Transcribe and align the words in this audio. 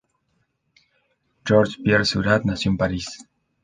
Georges 1.51 1.77
Pierre 1.77 2.05
Seurat 2.05 2.43
nació 2.43 2.71
en 2.71 2.77
París. 2.79 3.19